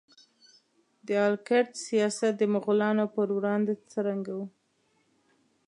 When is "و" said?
4.39-4.41